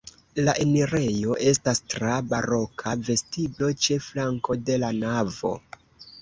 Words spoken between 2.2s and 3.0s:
baroka